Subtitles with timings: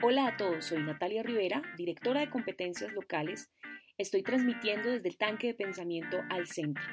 [0.00, 3.50] Hola a todos, soy Natalia Rivera, directora de competencias locales.
[3.98, 6.84] Estoy transmitiendo desde el tanque de pensamiento al centro.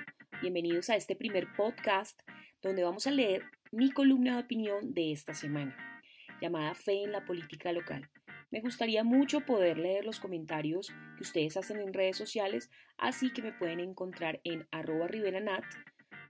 [0.42, 2.20] Bienvenidos a este primer podcast
[2.64, 6.02] donde vamos a leer mi columna de opinión de esta semana,
[6.42, 8.10] llamada Fe en la política local.
[8.50, 13.44] Me gustaría mucho poder leer los comentarios que ustedes hacen en redes sociales, así que
[13.44, 15.64] me pueden encontrar en arroba riveranat,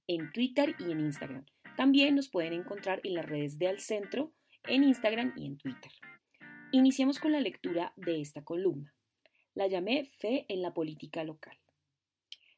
[0.08, 1.46] en Twitter y en Instagram.
[1.78, 4.34] También nos pueden encontrar en las redes de Al Centro,
[4.68, 5.92] en Instagram y en Twitter.
[6.78, 8.94] Iniciamos con la lectura de esta columna.
[9.54, 11.58] La llamé Fe en la política local.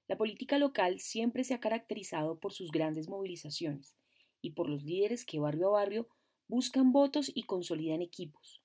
[0.08, 3.96] La política local siempre se ha caracterizado por sus grandes movilizaciones
[4.42, 6.08] y por los líderes que barrio a barrio
[6.48, 8.60] buscan votos y consolidan equipos.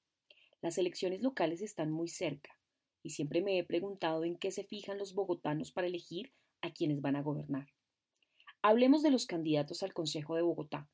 [0.62, 2.58] Las elecciones locales están muy cerca
[3.02, 7.02] y siempre me he preguntado en qué se fijan los bogotanos para elegir a quienes
[7.02, 7.68] van a gobernar.
[8.62, 10.88] Hablemos de los candidatos al Consejo de Bogotá,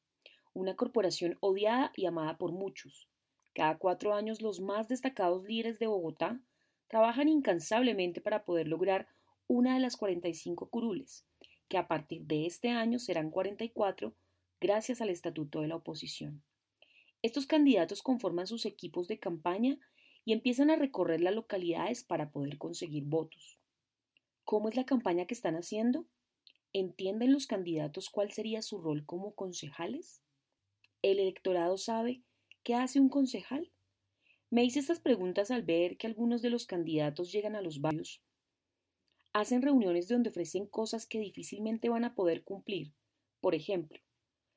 [0.53, 3.09] una corporación odiada y amada por muchos,
[3.59, 6.41] cada cuatro años los más destacados líderes de Bogotá
[6.87, 9.09] trabajan incansablemente para poder lograr
[9.48, 11.27] una de las 45 curules,
[11.67, 14.14] que a partir de este año serán 44
[14.61, 16.45] gracias al estatuto de la oposición.
[17.20, 19.77] Estos candidatos conforman sus equipos de campaña
[20.25, 23.59] y empiezan a recorrer las localidades para poder conseguir votos.
[24.45, 26.06] ¿Cómo es la campaña que están haciendo?
[26.73, 30.23] ¿Entienden los candidatos cuál sería su rol como concejales?
[31.03, 32.23] ¿El electorado sabe
[32.62, 33.70] ¿Qué hace un concejal?
[34.51, 38.23] Me hice estas preguntas al ver que algunos de los candidatos llegan a los barrios,
[39.33, 42.92] hacen reuniones donde ofrecen cosas que difícilmente van a poder cumplir.
[43.41, 44.01] Por ejemplo,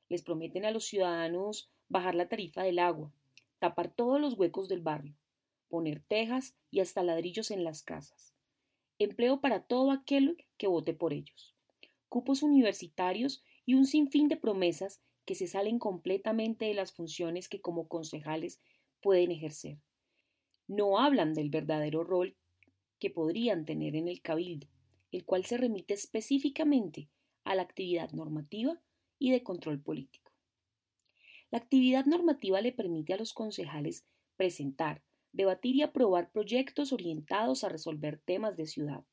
[0.08, 3.12] les prometen a los ciudadanos bajar la tarifa del agua,
[3.58, 5.16] tapar todos los huecos del barrio,
[5.68, 8.34] poner tejas y hasta ladrillos en las casas,
[8.98, 11.54] empleo para todo aquel que vote por ellos,
[12.08, 17.60] cupos universitarios y un sinfín de promesas que se salen completamente de las funciones que
[17.60, 18.60] como concejales
[19.00, 19.78] pueden ejercer.
[20.66, 22.36] No hablan del verdadero rol
[22.98, 24.68] que podrían tener en el cabildo,
[25.10, 27.08] el cual se remite específicamente
[27.44, 28.80] a la actividad normativa
[29.18, 30.32] y de control político.
[31.50, 35.02] La actividad normativa le permite a los concejales presentar,
[35.32, 39.04] debatir y aprobar proyectos orientados a resolver temas de ciudad,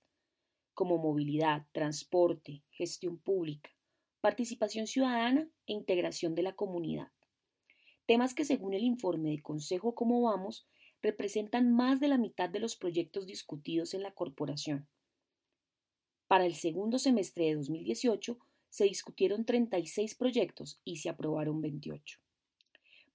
[0.73, 3.71] como movilidad, transporte, gestión pública,
[4.21, 7.09] participación ciudadana e integración de la comunidad.
[8.05, 10.67] Temas que según el informe de Consejo Cómo Vamos
[11.01, 14.87] representan más de la mitad de los proyectos discutidos en la corporación.
[16.27, 18.37] Para el segundo semestre de 2018
[18.69, 22.19] se discutieron 36 proyectos y se aprobaron 28.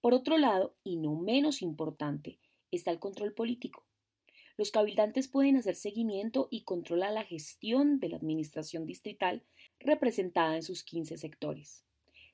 [0.01, 2.39] Por otro lado, y no menos importante,
[2.71, 3.85] está el control político.
[4.57, 9.43] Los cabildantes pueden hacer seguimiento y controlar la gestión de la administración distrital
[9.85, 11.85] representada en sus 15 sectores.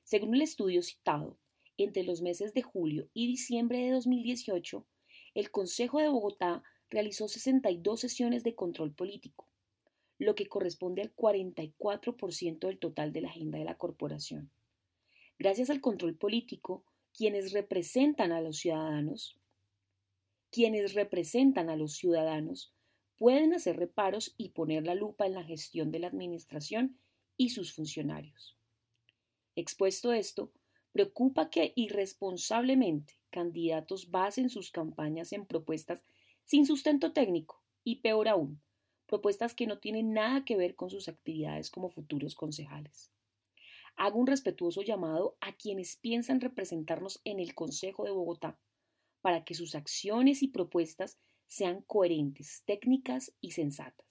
[0.03, 1.37] Según el estudio citado,
[1.77, 4.85] entre los meses de julio y diciembre de 2018,
[5.35, 9.47] el Consejo de Bogotá realizó 62 sesiones de control político,
[10.17, 14.49] lo que corresponde al 44% del total de la agenda de la corporación.
[15.37, 19.37] Gracias al control político, quienes representan a los ciudadanos
[20.51, 22.73] quienes representan a los ciudadanos
[23.17, 26.97] pueden hacer reparos y poner la lupa en la gestión de la Administración
[27.41, 28.55] y sus funcionarios.
[29.55, 30.51] Expuesto esto,
[30.91, 36.03] preocupa que irresponsablemente candidatos basen sus campañas en propuestas
[36.45, 38.61] sin sustento técnico y peor aún,
[39.07, 43.11] propuestas que no tienen nada que ver con sus actividades como futuros concejales.
[43.95, 48.59] Hago un respetuoso llamado a quienes piensan representarnos en el Consejo de Bogotá
[49.21, 54.10] para que sus acciones y propuestas sean coherentes, técnicas y sensatas.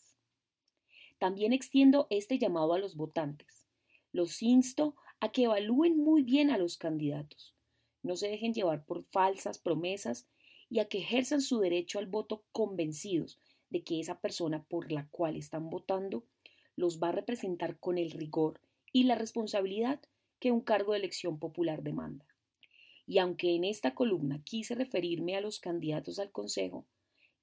[1.20, 3.64] También extiendo este llamado a los votantes.
[4.10, 7.54] Los insto a que evalúen muy bien a los candidatos,
[8.03, 10.26] no se dejen llevar por falsas promesas
[10.70, 13.38] y a que ejerzan su derecho al voto convencidos
[13.69, 16.25] de que esa persona por la cual están votando
[16.75, 18.60] los va a representar con el rigor
[18.92, 20.00] y la responsabilidad
[20.38, 22.25] que un cargo de elección popular demanda.
[23.06, 26.86] Y aunque en esta columna quise referirme a los candidatos al Consejo,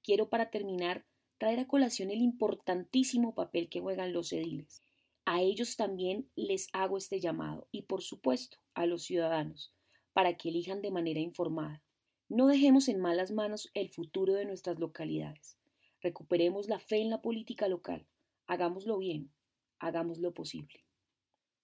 [0.02, 1.06] quiero para terminar
[1.38, 4.82] traer a colación el importantísimo papel que juegan los ediles.
[5.24, 9.74] A ellos también les hago este llamado y por supuesto a los ciudadanos
[10.12, 11.82] para que elijan de manera informada.
[12.28, 15.58] No dejemos en malas manos el futuro de nuestras localidades.
[16.00, 18.06] Recuperemos la fe en la política local.
[18.46, 19.30] Hagámoslo bien,
[19.78, 20.84] hagámoslo posible.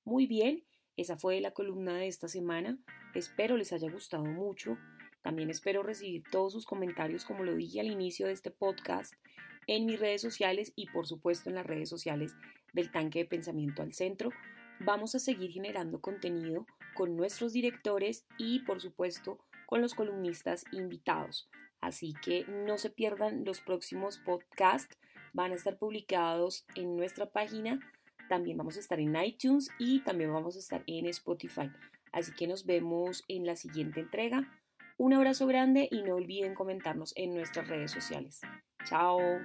[0.05, 0.65] Muy bien,
[0.97, 2.79] esa fue la columna de esta semana.
[3.15, 4.76] Espero les haya gustado mucho.
[5.23, 9.15] También espero recibir todos sus comentarios, como lo dije al inicio de este podcast,
[9.66, 12.34] en mis redes sociales y por supuesto en las redes sociales
[12.72, 14.31] del tanque de pensamiento al centro.
[14.81, 21.49] Vamos a seguir generando contenido con nuestros directores y por supuesto con los columnistas invitados.
[21.81, 24.99] Así que no se pierdan los próximos podcasts.
[25.32, 27.81] Van a estar publicados en nuestra página.
[28.28, 31.70] También vamos a estar en iTunes y también vamos a estar en Spotify.
[32.12, 34.61] Así que nos vemos en la siguiente entrega.
[34.96, 38.40] Un abrazo grande y no olviden comentarnos en nuestras redes sociales.
[38.85, 39.41] 加油！